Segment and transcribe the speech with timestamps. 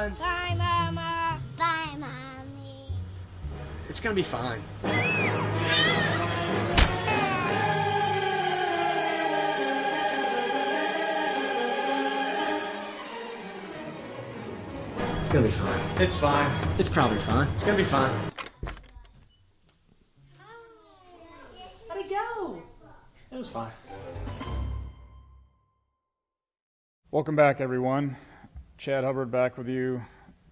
[0.00, 0.16] fun.
[0.18, 1.40] Bye, Mama.
[1.58, 2.92] Bye, Mommy.
[3.88, 4.62] It's gonna be fine.
[15.18, 15.80] It's gonna be fine.
[16.00, 16.78] It's fine.
[16.78, 17.48] It's probably fine.
[17.54, 18.10] It's gonna be fine.
[21.88, 22.62] How'd it go?
[23.30, 23.72] It was fine.
[27.10, 28.16] Welcome back, everyone.
[28.80, 30.02] Chad Hubbard back with you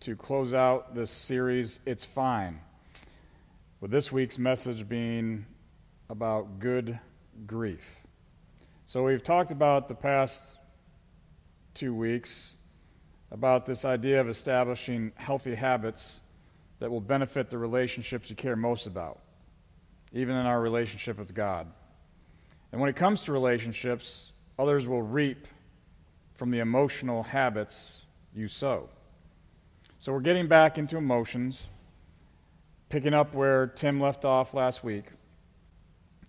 [0.00, 2.60] to close out this series, It's Fine,
[3.80, 5.46] with this week's message being
[6.10, 6.98] about good
[7.46, 7.96] grief.
[8.84, 10.44] So, we've talked about the past
[11.72, 12.56] two weeks
[13.30, 16.20] about this idea of establishing healthy habits
[16.80, 19.20] that will benefit the relationships you care most about,
[20.12, 21.66] even in our relationship with God.
[22.72, 25.48] And when it comes to relationships, others will reap
[26.34, 28.02] from the emotional habits
[28.38, 28.88] you sow.
[29.98, 31.66] So we're getting back into emotions,
[32.88, 35.06] picking up where Tim left off last week.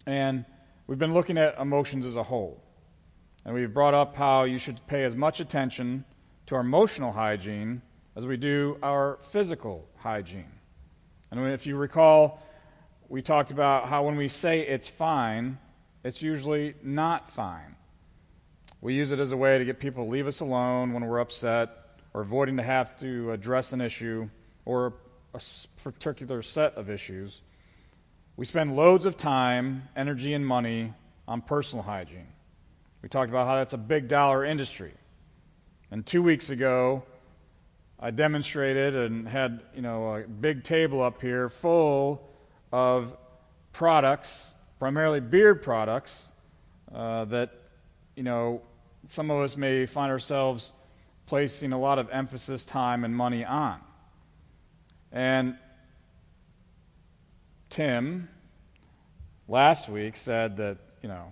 [0.08, 0.44] And
[0.88, 2.64] we've been looking at emotions as a whole.
[3.46, 6.04] And we've brought up how you should pay as much attention
[6.48, 7.84] to our emotional hygiene
[8.16, 10.52] as we do our physical hygiene.
[11.30, 12.42] And if you recall,
[13.08, 15.60] we talked about how when we say it's fine,
[16.04, 17.76] it's usually not fine.
[18.82, 21.20] We use it as a way to get people to leave us alone when we're
[21.20, 21.79] upset
[22.14, 24.30] or avoiding to have to address an issue
[24.66, 24.94] or
[25.34, 25.42] a
[25.84, 27.42] particular set of issues.
[28.36, 30.94] We spend loads of time, energy, and money
[31.28, 32.28] on personal hygiene.
[33.02, 34.94] We talked about how that's a big dollar industry.
[35.92, 37.04] And two weeks ago,
[38.00, 42.30] I demonstrated and had you know a big table up here full
[42.72, 43.16] of
[43.74, 44.46] products,
[44.80, 46.24] primarily beard products,
[46.94, 47.52] uh, that
[48.16, 48.62] you know
[49.08, 50.72] some of us may find ourselves
[51.30, 53.80] placing a lot of emphasis, time, and money on.
[55.12, 55.58] And
[57.70, 58.30] Tim
[59.48, 61.32] last week said that you know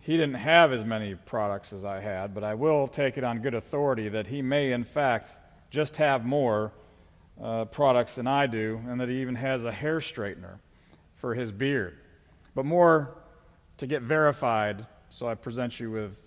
[0.00, 3.40] he didn't have as many products as I had, but I will take it on
[3.40, 5.30] good authority that he may, in fact,
[5.70, 6.70] just have more
[7.42, 10.58] uh, products than I do, and that he even has a hair straightener
[11.14, 11.96] for his beard.
[12.54, 13.16] But more
[13.78, 16.18] to get verified, so I present you with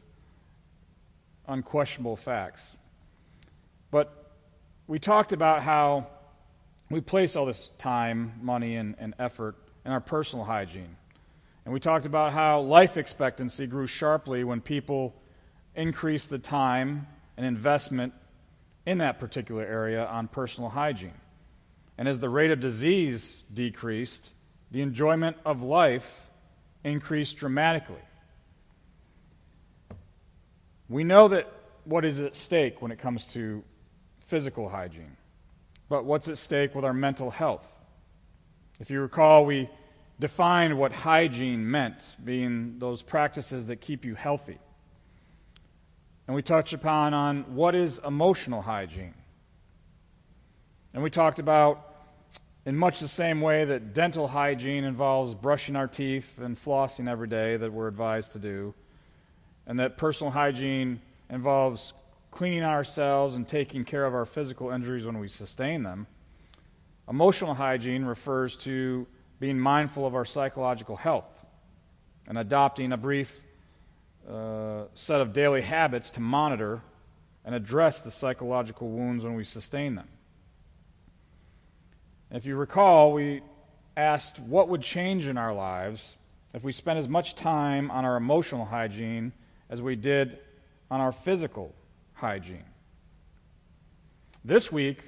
[1.47, 2.77] unquestionable facts.
[3.91, 4.31] But
[4.87, 6.07] we talked about how
[6.89, 10.95] we place all this time, money, and, and effort in our personal hygiene.
[11.65, 15.13] And we talked about how life expectancy grew sharply when people
[15.75, 18.13] increased the time and investment
[18.85, 21.13] in that particular area on personal hygiene.
[21.97, 24.29] And as the rate of disease decreased,
[24.71, 26.21] the enjoyment of life
[26.83, 28.01] increased dramatically.
[30.89, 31.51] We know that
[31.83, 33.63] what is at stake when it comes to
[34.25, 35.17] physical hygiene,
[35.89, 37.77] but what's at stake with our mental health?
[38.79, 39.69] If you recall, we
[40.19, 44.57] defined what hygiene meant, being those practices that keep you healthy.
[46.27, 49.13] And we touched upon on what is emotional hygiene.
[50.93, 51.95] And we talked about
[52.65, 57.27] in much the same way that dental hygiene involves brushing our teeth and flossing every
[57.27, 58.73] day that we're advised to do,
[59.67, 61.93] and that personal hygiene involves
[62.31, 66.07] cleaning ourselves and taking care of our physical injuries when we sustain them.
[67.09, 69.05] Emotional hygiene refers to
[69.39, 71.45] being mindful of our psychological health
[72.27, 73.41] and adopting a brief
[74.29, 76.81] uh, set of daily habits to monitor
[77.45, 80.07] and address the psychological wounds when we sustain them.
[82.31, 83.41] If you recall, we
[83.95, 86.17] asked what would change in our lives
[86.53, 89.31] if we spent as much time on our emotional hygiene
[89.69, 90.39] as we did
[90.89, 91.73] on our physical
[92.13, 92.63] hygiene.
[94.43, 94.99] This week,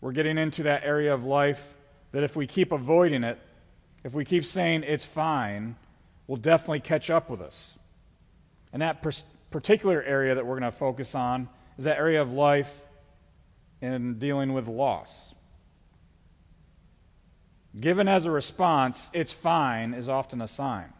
[0.00, 1.74] we're getting into that area of life
[2.12, 3.38] that if we keep avoiding it,
[4.04, 5.76] if we keep saying it's fine,
[6.26, 7.76] will definitely catch up with us.
[8.72, 9.04] And that
[9.50, 11.48] particular area that we're going to focus on
[11.78, 12.72] is that area of life
[13.80, 15.34] in dealing with loss.
[17.78, 20.92] Given as a response, it's fine is often a sign.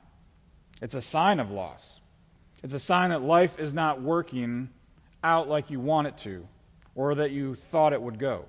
[0.80, 2.00] It's a sign of loss.
[2.62, 4.70] It's a sign that life is not working
[5.22, 6.46] out like you want it to
[6.94, 8.44] or that you thought it would go.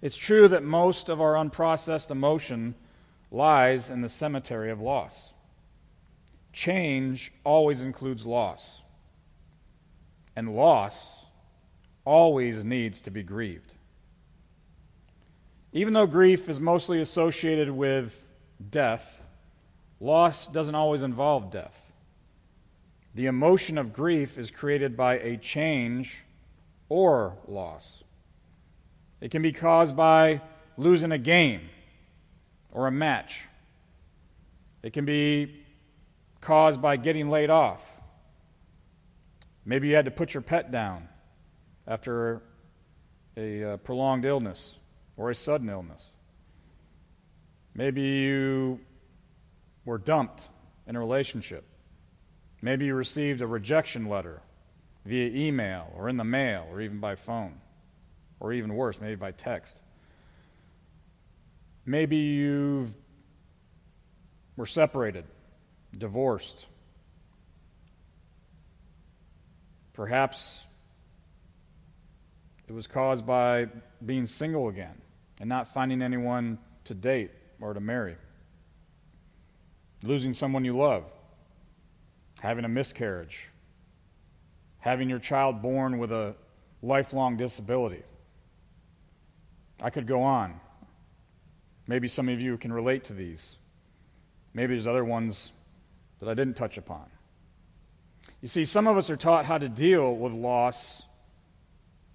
[0.00, 2.74] It's true that most of our unprocessed emotion
[3.30, 5.32] lies in the cemetery of loss.
[6.52, 8.80] Change always includes loss,
[10.34, 11.12] and loss
[12.04, 13.74] always needs to be grieved.
[15.72, 18.26] Even though grief is mostly associated with
[18.70, 19.22] death,
[20.00, 21.91] loss doesn't always involve death.
[23.14, 26.18] The emotion of grief is created by a change
[26.88, 28.02] or loss.
[29.20, 30.40] It can be caused by
[30.76, 31.68] losing a game
[32.70, 33.42] or a match.
[34.82, 35.62] It can be
[36.40, 37.84] caused by getting laid off.
[39.64, 41.08] Maybe you had to put your pet down
[41.86, 42.42] after
[43.36, 44.74] a uh, prolonged illness
[45.16, 46.10] or a sudden illness.
[47.74, 48.80] Maybe you
[49.84, 50.48] were dumped
[50.86, 51.64] in a relationship.
[52.62, 54.40] Maybe you received a rejection letter
[55.04, 57.60] via email or in the mail or even by phone,
[58.38, 59.80] or even worse, maybe by text.
[61.84, 62.88] Maybe you
[64.56, 65.24] were separated,
[65.96, 66.66] divorced.
[69.92, 70.62] Perhaps
[72.68, 73.66] it was caused by
[74.06, 74.94] being single again
[75.40, 78.16] and not finding anyone to date or to marry.
[80.04, 81.04] Losing someone you love,
[82.42, 83.46] having a miscarriage,
[84.80, 86.34] having your child born with a
[86.82, 88.02] lifelong disability.
[89.80, 90.58] I could go on.
[91.86, 93.58] Maybe some of you can relate to these.
[94.54, 95.52] Maybe there's other ones
[96.18, 97.04] that I didn't touch upon.
[98.40, 101.02] You see, some of us are taught how to deal with loss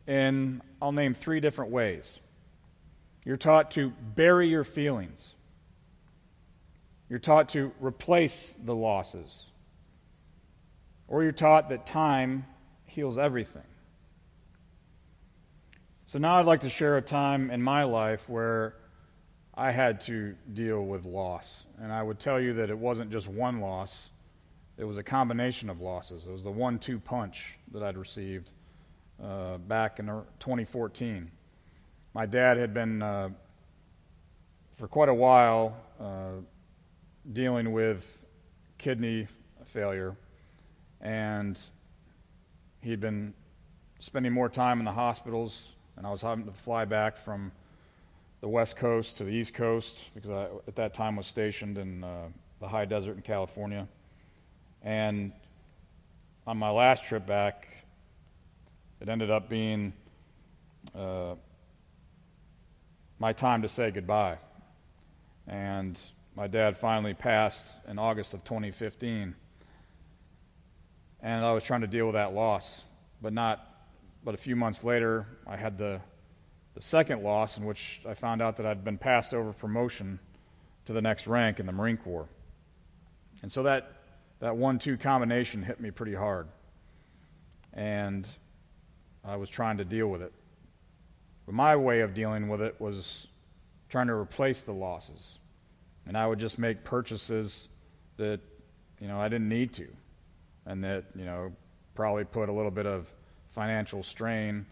[0.08, 2.20] in, I'll name three different ways.
[3.24, 5.30] You're taught to bury your feelings.
[7.08, 9.46] You're taught to replace the losses.
[11.08, 12.46] Or you're taught that time
[12.86, 13.64] heals everything.
[16.06, 18.76] So now I'd like to share a time in my life where
[19.54, 21.64] I had to deal with loss.
[21.82, 24.10] And I would tell you that it wasn't just one loss,
[24.78, 26.28] it was a combination of losses.
[26.28, 28.52] It was the one two punch that I'd received
[29.22, 31.32] uh, back in 2014.
[32.14, 33.30] My dad had been, uh,
[34.78, 36.42] for quite a while, uh,
[37.34, 38.24] dealing with
[38.78, 39.28] kidney
[39.66, 40.16] failure,
[41.02, 41.60] and
[42.82, 43.34] he'd been
[44.00, 45.62] spending more time in the hospitals,
[45.96, 47.52] and I was having to fly back from
[48.42, 52.04] the West Coast to the East Coast because I, at that time, was stationed in
[52.04, 52.28] uh,
[52.60, 53.88] the high desert in California.
[54.84, 55.32] And
[56.46, 57.68] on my last trip back,
[59.02, 59.94] it ended up being
[60.96, 61.36] uh,
[63.20, 64.38] my time to say goodbye.
[65.48, 66.00] And
[66.36, 69.36] my dad finally passed in August of 2015.
[71.22, 72.82] And I was trying to deal with that loss.
[73.22, 73.66] But not,
[74.24, 76.02] but a few months later, I had the
[76.78, 80.20] the second loss in which I found out that I'd been passed over promotion
[80.86, 82.30] to the next rank in the Marine Corps.
[83.42, 83.94] And so that,
[84.42, 86.48] that one two combination hit me pretty hard.
[87.74, 88.28] And
[89.26, 90.32] I was trying to deal with it.
[91.48, 93.26] But my way of dealing with it was
[93.90, 95.40] trying to replace the losses.
[96.06, 97.70] And I would just make purchases
[98.18, 98.40] that,
[99.02, 99.88] you know, I didn't need to.
[100.68, 101.52] And that, you know,
[101.96, 103.08] probably put a little bit of
[103.50, 104.68] financial strain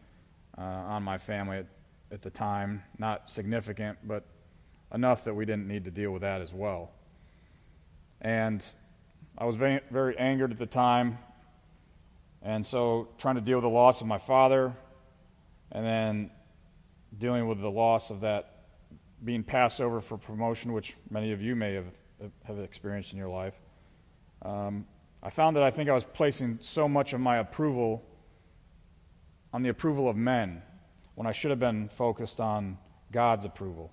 [0.58, 1.68] uh, on my family at
[2.12, 4.24] at the time, not significant, but
[4.94, 6.92] enough that we didn't need to deal with that as well.
[8.22, 8.66] And
[9.38, 11.18] I was very, very angered at the time,
[12.42, 14.74] and so trying to deal with the loss of my father,
[15.72, 16.32] and then
[17.18, 18.52] dealing with the loss of that
[19.24, 21.92] being passed over for promotion, which many of you may have,
[22.44, 23.56] have experienced in your life.
[24.42, 24.86] Um,
[25.26, 28.04] I found that I think I was placing so much of my approval
[29.52, 30.62] on the approval of men
[31.16, 32.78] when I should have been focused on
[33.12, 33.92] God's approval.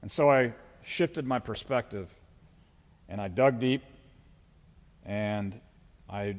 [0.00, 2.08] And so I shifted my perspective
[3.10, 3.82] and I dug deep
[5.04, 5.60] and
[6.08, 6.38] I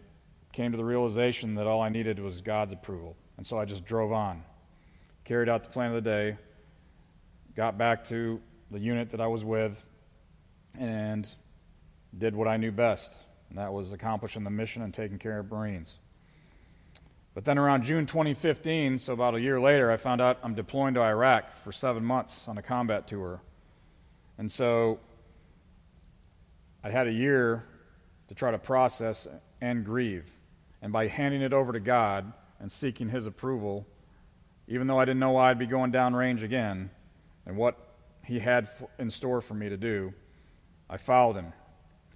[0.54, 3.16] came to the realization that all I needed was God's approval.
[3.38, 4.42] And so I just drove on,
[5.24, 6.38] carried out the plan of the day,
[7.56, 8.42] got back to
[8.72, 9.84] the unit that I was with,
[10.80, 11.30] and
[12.18, 15.52] did what I knew best, and that was accomplishing the mission and taking care of
[15.52, 15.98] Marines.
[17.34, 20.96] But then around June 2015, so about a year later, I found out I'm deploying
[20.96, 23.42] to Iraq for seven months on a combat tour.
[24.40, 25.00] And so
[26.84, 27.64] I had a year
[28.28, 29.28] to try to process
[29.62, 30.26] and grieve.
[30.82, 33.86] And by handing it over to God and seeking His approval,
[34.68, 36.90] even though I didn't know why I'd be going downrange again
[37.46, 37.78] and what
[38.26, 40.12] He had in store for me to do,
[40.90, 41.54] I followed Him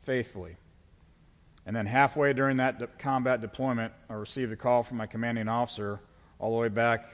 [0.02, 0.58] faithfully.
[1.66, 5.48] And then halfway during that de- combat deployment, I received a call from my commanding
[5.48, 6.00] officer
[6.40, 7.08] all the way back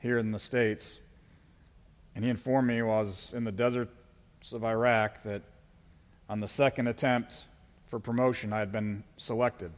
[0.00, 0.98] here in the States.
[2.14, 5.42] And he informed me while I was in the deserts of Iraq that
[6.28, 7.44] on the second attempt
[7.86, 9.70] for promotion, I had been selected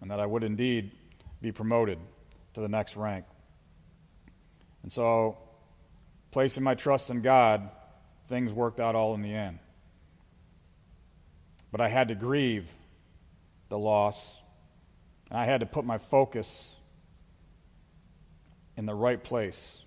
[0.00, 0.92] and that I would indeed
[1.42, 1.98] be promoted
[2.54, 3.24] to the next rank.
[4.82, 5.36] And so,
[6.30, 7.68] placing my trust in God,
[8.28, 9.58] things worked out all in the end.
[11.70, 12.68] But I had to grieve
[13.68, 14.36] the loss.
[15.30, 16.72] And I had to put my focus
[18.76, 19.82] in the right place,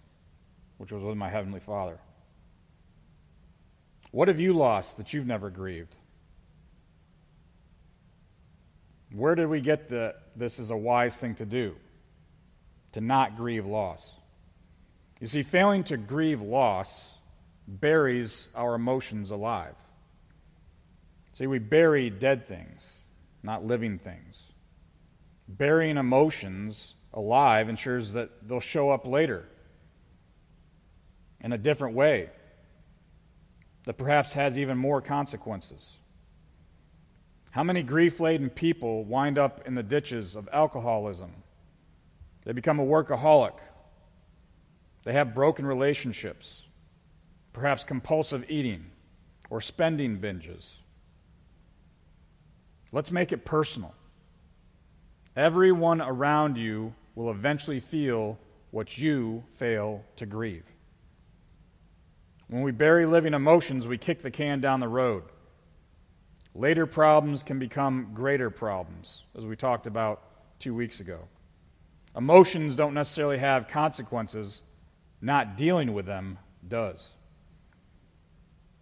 [0.78, 2.00] which was with my Heavenly Father.
[4.12, 5.96] What have you lost that you've never grieved?
[9.14, 11.76] Where did we get that this is a wise thing to do?
[12.94, 14.12] To not grieve loss.
[15.20, 17.12] You see, failing to grieve loss
[17.68, 19.76] buries our emotions alive.
[21.34, 22.96] See, we bury dead things,
[23.44, 24.44] not living things.
[25.48, 29.48] Burying emotions alive ensures that they'll show up later
[31.42, 32.30] in a different way
[33.84, 35.98] that perhaps has even more consequences.
[37.52, 41.32] How many grief laden people wind up in the ditches of alcoholism?
[42.46, 43.58] They become a workaholic.
[45.04, 46.64] They have broken relationships,
[47.54, 48.86] perhaps compulsive eating
[49.50, 50.70] or spending binges.
[52.92, 53.94] Let's make it personal.
[55.36, 58.38] Everyone around you will eventually feel
[58.72, 60.66] what you fail to grieve.
[62.48, 65.24] When we bury living emotions, we kick the can down the road.
[66.54, 70.22] Later problems can become greater problems, as we talked about
[70.60, 71.20] two weeks ago.
[72.16, 74.62] Emotions don't necessarily have consequences,
[75.22, 77.08] not dealing with them does.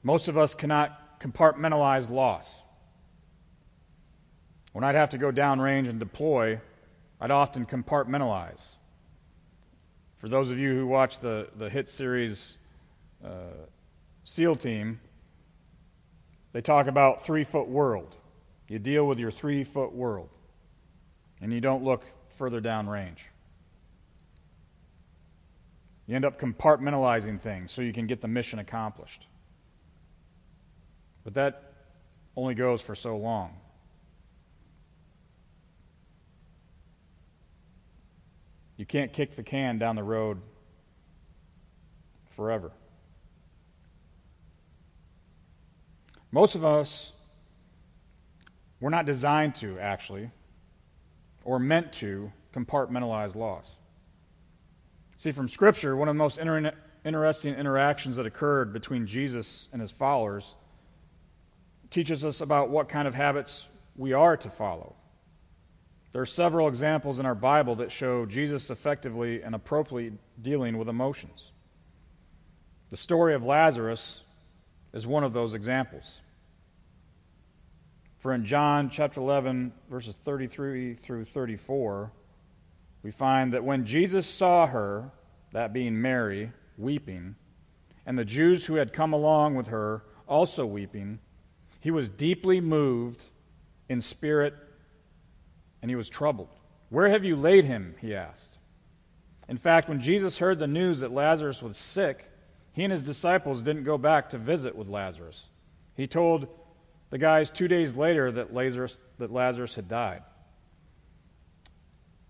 [0.01, 2.61] Most of us cannot compartmentalize loss.
[4.71, 6.59] When I'd have to go downrange and deploy,
[7.19, 8.75] I'd often compartmentalize.
[10.19, 12.57] For those of you who watch the, the hit series
[13.23, 13.65] uh,
[14.23, 14.99] SEAL Team,
[16.51, 18.15] they talk about three foot world.
[18.67, 20.29] You deal with your three foot world,
[21.41, 22.03] and you don't look
[22.37, 23.25] further down range.
[26.05, 29.27] You end up compartmentalizing things so you can get the mission accomplished.
[31.23, 31.73] But that
[32.35, 33.55] only goes for so long.
[38.79, 40.39] You can't kick the can down the road
[42.29, 42.71] forever.
[46.31, 47.11] Most of us,
[48.79, 50.31] we're not designed to, actually,
[51.43, 53.75] or meant to compartmentalize loss.
[55.17, 56.71] See, from Scripture, one of the most inter-
[57.03, 60.55] interesting interactions that occurred between Jesus and his followers
[61.89, 63.67] teaches us about what kind of habits
[63.97, 64.95] we are to follow.
[66.11, 70.89] There are several examples in our Bible that show Jesus effectively and appropriately dealing with
[70.89, 71.51] emotions.
[72.89, 74.21] The story of Lazarus
[74.91, 76.21] is one of those examples.
[78.17, 82.11] For in John chapter 11, verses 33 through 34,
[83.03, 85.11] we find that when Jesus saw her,
[85.53, 87.35] that being Mary, weeping,
[88.05, 91.19] and the Jews who had come along with her also weeping,
[91.79, 93.23] he was deeply moved
[93.87, 94.55] in spirit
[95.81, 96.49] and he was troubled.
[96.89, 97.95] Where have you laid him?
[97.99, 98.57] he asked.
[99.47, 102.29] In fact, when Jesus heard the news that Lazarus was sick,
[102.73, 105.45] he and his disciples didn't go back to visit with Lazarus.
[105.95, 106.47] He told
[107.09, 110.21] the guys two days later that Lazarus, that Lazarus had died.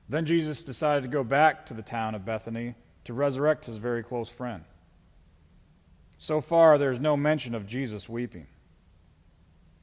[0.08, 2.75] Then Jesus decided to go back to the town of Bethany
[3.06, 4.63] to resurrect his very close friend.
[6.18, 8.48] So far, there's no mention of Jesus weeping.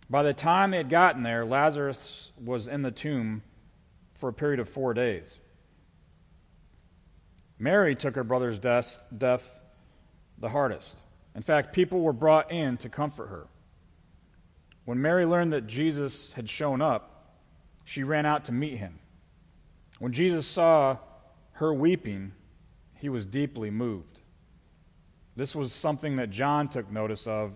[0.09, 3.43] By the time they had gotten there, Lazarus was in the tomb
[4.19, 5.39] for a period of four days.
[7.59, 9.61] Mary took her brother's death, death
[10.39, 11.03] the hardest.
[11.35, 13.47] In fact, people were brought in to comfort her.
[14.85, 17.41] When Mary learned that Jesus had shown up,
[17.85, 18.99] she ran out to meet him.
[19.99, 20.99] When Jesus saw
[21.53, 22.33] her weeping,
[22.95, 24.21] he was deeply moved.
[25.35, 27.53] This was something that John took notice of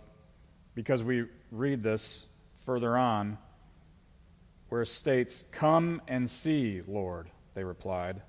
[0.74, 2.26] because we read this
[2.64, 3.38] further on,
[4.70, 8.22] where states, Come and see, Lord, they replied.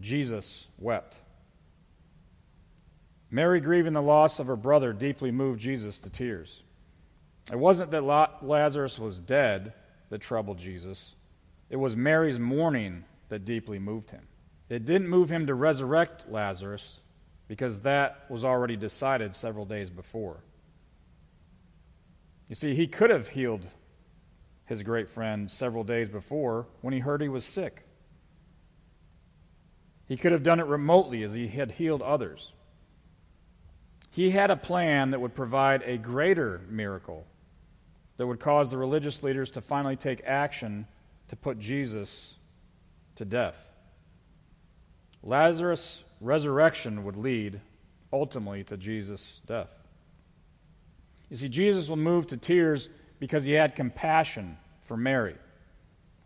[0.00, 1.16] Jesus wept.
[3.30, 6.62] Mary, grieving the loss of her brother, deeply moved Jesus to tears.
[7.52, 8.04] It wasn't that
[8.42, 9.72] Lazarus was dead
[10.10, 11.14] that troubled Jesus,
[11.70, 14.26] it was Mary's mourning that deeply moved him.
[14.68, 17.00] It didn't move him to resurrect Lazarus
[17.48, 20.38] because that was already decided several days before.
[22.48, 23.66] You see, he could have healed
[24.66, 27.84] his great friend several days before when he heard he was sick.
[30.06, 32.52] He could have done it remotely as he had healed others.
[34.10, 37.26] He had a plan that would provide a greater miracle
[38.16, 40.86] that would cause the religious leaders to finally take action
[41.28, 42.34] to put Jesus
[43.16, 43.72] to death.
[45.22, 47.60] Lazarus' resurrection would lead
[48.12, 49.70] ultimately to Jesus' death.
[51.28, 52.88] You see, Jesus will move to tears
[53.24, 55.34] because he had compassion for Mary.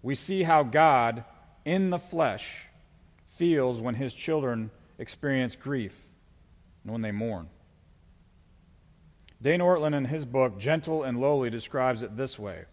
[0.02, 1.22] We see how God,
[1.64, 2.66] in the flesh,
[3.28, 5.94] feels when his children experience grief
[6.82, 7.50] and when they mourn.
[9.40, 12.64] Dane Ortlund, in his book, Gentle and Lowly, describes it this way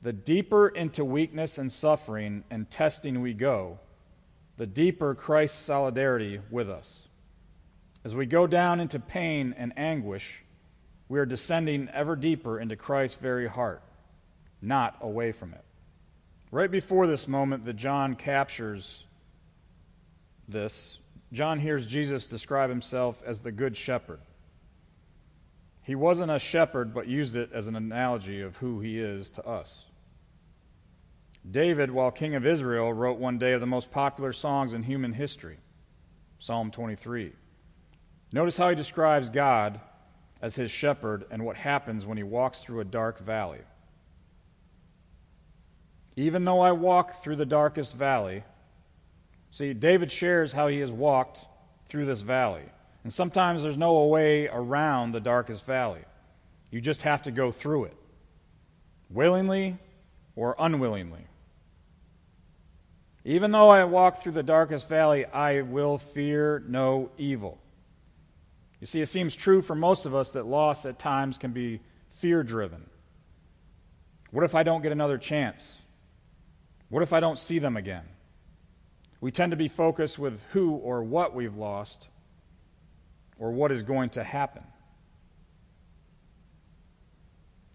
[0.00, 3.80] The deeper into weakness and suffering and testing we go,
[4.58, 7.08] the deeper Christ's solidarity with us.
[8.04, 10.44] As we go down into pain and anguish,
[11.10, 13.82] we are descending ever deeper into Christ's very heart,
[14.62, 15.64] not away from it.
[16.52, 19.02] Right before this moment that John captures
[20.46, 21.00] this,
[21.32, 24.20] John hears Jesus describe himself as the Good Shepherd.
[25.82, 29.44] He wasn't a shepherd, but used it as an analogy of who he is to
[29.44, 29.86] us.
[31.50, 35.12] David, while king of Israel, wrote one day of the most popular songs in human
[35.12, 35.58] history
[36.38, 37.32] Psalm 23.
[38.32, 39.80] Notice how he describes God
[40.42, 43.60] as his shepherd and what happens when he walks through a dark valley.
[46.16, 48.42] Even though I walk through the darkest valley,
[49.50, 51.40] see, David shares how he has walked
[51.86, 52.64] through this valley.
[53.04, 56.02] And sometimes there's no way around the darkest valley.
[56.70, 57.96] You just have to go through it,
[59.08, 59.78] willingly
[60.36, 61.26] or unwillingly.
[63.24, 67.58] Even though I walk through the darkest valley, I will fear no evil.
[68.80, 71.80] You see, it seems true for most of us that loss at times can be
[72.14, 72.88] fear driven.
[74.30, 75.74] What if I don't get another chance?
[76.88, 78.04] What if I don't see them again?
[79.20, 82.08] We tend to be focused with who or what we've lost
[83.38, 84.62] or what is going to happen.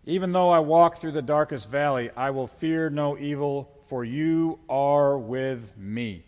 [0.05, 4.59] Even though I walk through the darkest valley, I will fear no evil, for you
[4.69, 6.25] are with me.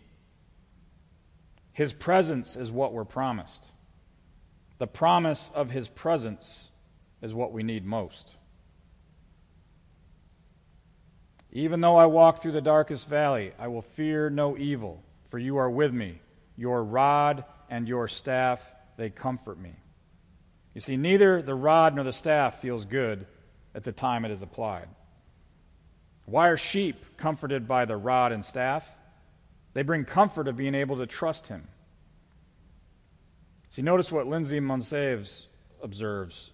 [1.72, 3.64] His presence is what we're promised.
[4.78, 6.64] The promise of His presence
[7.20, 8.30] is what we need most.
[11.52, 15.56] Even though I walk through the darkest valley, I will fear no evil, for you
[15.56, 16.20] are with me.
[16.56, 19.72] Your rod and your staff they comfort me.
[20.74, 23.26] You see, neither the rod nor the staff feels good
[23.74, 24.88] at the time it is applied.
[26.26, 28.88] Why are sheep comforted by the rod and staff?
[29.72, 31.66] They bring comfort of being able to trust him.
[33.70, 35.46] See, notice what Lindsay Monsaves
[35.82, 36.50] observes.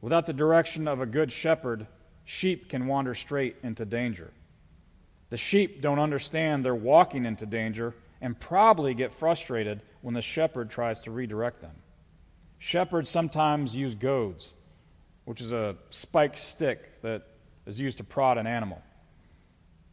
[0.00, 1.86] Without the direction of a good shepherd,
[2.24, 4.30] sheep can wander straight into danger.
[5.30, 10.70] The sheep don't understand they're walking into danger and probably get frustrated when the shepherd
[10.70, 11.74] tries to redirect them.
[12.58, 14.52] Shepherds sometimes use goads,
[15.24, 17.26] which is a spiked stick that
[17.66, 18.80] is used to prod an animal.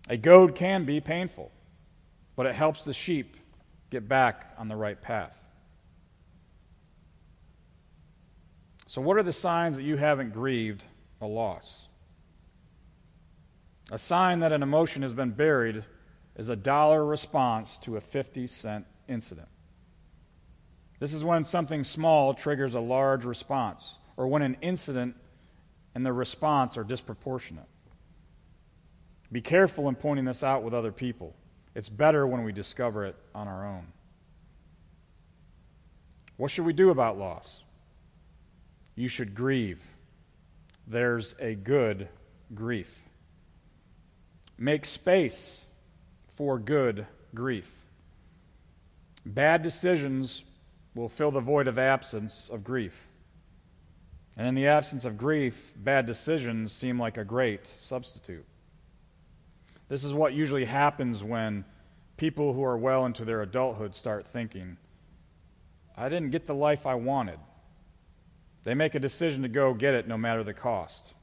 [0.10, 1.52] A goad can be painful,
[2.36, 3.36] but it helps the sheep
[3.90, 5.41] get back on the right path.
[8.92, 10.84] So, what are the signs that you haven't grieved
[11.22, 11.88] a loss?
[13.90, 15.86] A sign that an emotion has been buried
[16.36, 19.48] is a dollar response to a 50 cent incident.
[21.00, 25.16] This is when something small triggers a large response, or when an incident
[25.96, 27.70] and the response are disproportionate.
[29.32, 31.34] Be careful in pointing this out with other people.
[31.76, 33.88] It's better when we discover it on our own.
[36.36, 37.62] What should we do about loss?
[39.02, 39.82] You should grieve.
[40.86, 42.08] There's a good
[42.54, 43.02] grief.
[44.60, 45.58] Make space
[46.36, 47.68] for good grief.
[49.26, 50.44] Bad decisions
[50.94, 53.08] will fill the void of absence of grief.
[54.38, 58.46] And in the absence of grief, bad decisions seem like a great substitute.
[59.90, 61.66] This is what usually happens when
[62.18, 64.78] people who are well into their adulthood start thinking,
[65.98, 67.40] I didn't get the life I wanted.
[68.64, 71.14] They make a decision to go get it no matter the cost.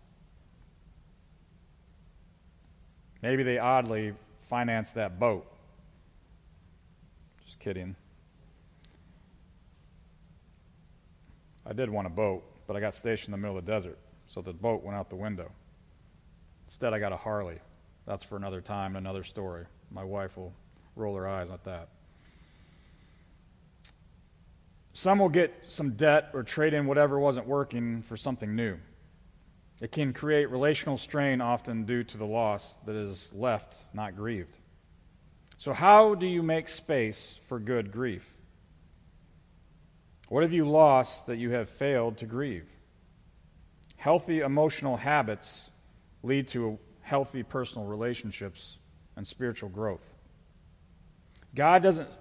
[3.22, 4.14] Maybe they oddly
[4.48, 5.46] finance that boat.
[7.44, 7.96] Just kidding.
[11.64, 13.98] I did want a boat, but I got stationed in the middle of the desert,
[14.26, 15.50] so the boat went out the window.
[16.66, 17.58] Instead, I got a Harley.
[18.06, 19.66] That's for another time, another story.
[19.90, 20.54] My wife will
[20.96, 21.88] roll her eyes at that.
[24.98, 28.78] Some will get some debt or trade in whatever wasn't working for something new.
[29.80, 34.58] It can create relational strain, often due to the loss that is left not grieved.
[35.56, 38.28] So, how do you make space for good grief?
[40.30, 42.66] What have you lost that you have failed to grieve?
[43.98, 45.70] Healthy emotional habits
[46.24, 48.78] lead to healthy personal relationships
[49.14, 50.12] and spiritual growth.
[51.54, 52.18] God doesn't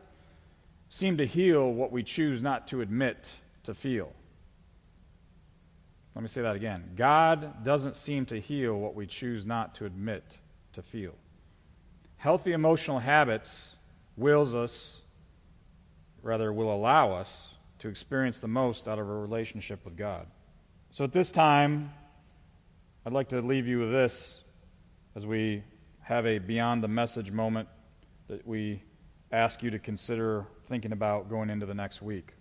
[0.90, 4.12] seem to heal what we choose not to admit to feel.
[6.16, 6.92] Let me say that again.
[6.96, 10.24] God doesn't seem to heal what we choose not to admit
[10.74, 11.14] to feel.
[12.18, 13.76] Healthy emotional habits
[14.16, 15.02] wills us
[16.24, 20.26] rather, will allow us to experience the most out of a relationship with God.
[20.92, 21.94] So at this time,
[23.06, 24.44] I'd like to leave you with this
[25.16, 25.64] as we
[26.02, 27.70] have a beyond the message moment
[28.28, 28.82] that we
[29.32, 32.34] ask you to consider thinking about going into the next week.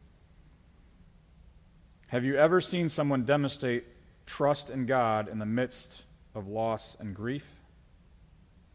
[2.09, 3.85] Have you ever seen someone demonstrate
[4.27, 6.03] trust in God in the midst
[6.35, 7.46] of loss and grief?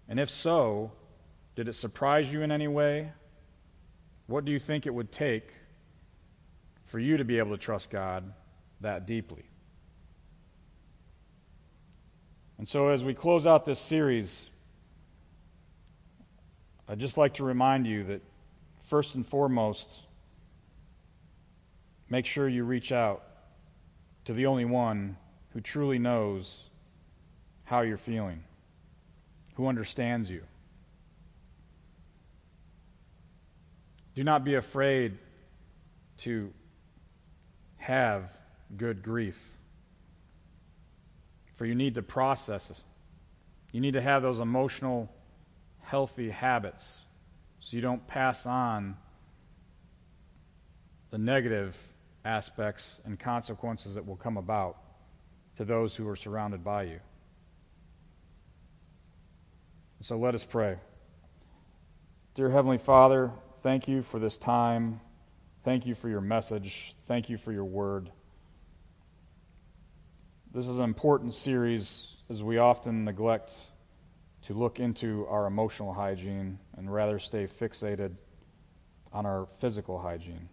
[0.10, 0.92] And if so,
[1.56, 3.12] did it surprise you in any way?
[4.28, 5.54] What do you think it would take
[6.88, 8.34] for you to be able to trust God
[8.82, 9.46] that deeply?
[12.58, 14.51] And so, as we close out this series,
[16.88, 18.22] I'd just like to remind you that
[18.84, 19.90] first and foremost,
[22.10, 23.24] make sure you reach out
[24.26, 25.18] to the only one
[25.54, 26.64] who truly knows
[27.64, 28.44] how you're feeling,
[29.56, 30.44] who understands you.
[34.14, 35.18] Do not be afraid
[36.20, 36.52] to
[37.78, 38.30] have
[38.78, 39.40] good grief.
[41.56, 42.82] For you need to process.
[43.72, 45.10] You need to have those emotional,
[45.92, 47.00] healthy habits
[47.60, 48.96] so you don't pass on
[51.10, 51.78] the negative
[52.24, 54.78] aspects and consequences that will come about
[55.58, 56.98] to those who are surrounded by you.
[60.00, 60.78] So let us pray.
[62.36, 65.02] Dear Heavenly Father, thank you for this time.
[65.66, 66.96] Thank you for your message.
[67.04, 68.10] Thank you for your word.
[70.54, 73.52] This is an important series as we often neglect
[74.44, 78.12] to look into our emotional hygiene and rather stay fixated
[79.14, 80.50] on our physical hygiene.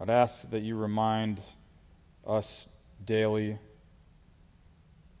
[0.00, 1.40] I'd ask that you remind
[2.26, 2.68] us
[3.04, 3.58] daily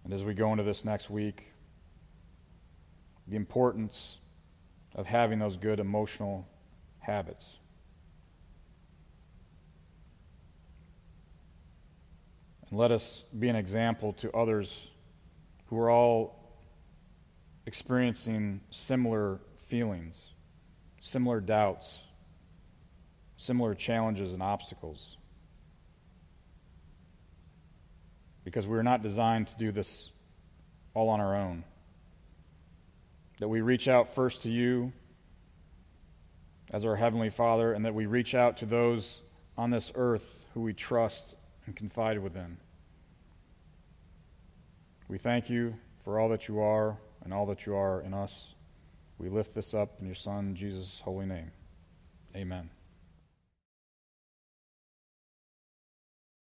[0.04, 1.52] and as we go into this next week
[3.26, 4.18] the importance
[4.94, 6.46] of having those good emotional
[6.98, 7.56] habits.
[12.68, 14.90] And let us be an example to others
[15.74, 16.36] who are all
[17.66, 20.26] experiencing similar feelings,
[21.00, 21.98] similar doubts,
[23.36, 25.16] similar challenges and obstacles.
[28.44, 30.12] Because we're not designed to do this
[30.94, 31.64] all on our own.
[33.40, 34.92] That we reach out first to you
[36.70, 39.22] as our Heavenly Father, and that we reach out to those
[39.58, 41.34] on this earth who we trust
[41.66, 42.58] and confide within.
[45.08, 48.54] We thank you for all that you are and all that you are in us.
[49.18, 51.50] We lift this up in your Son, Jesus' holy name.
[52.34, 52.70] Amen.